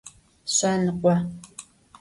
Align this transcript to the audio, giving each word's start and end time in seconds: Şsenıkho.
Şsenıkho. 0.53 1.13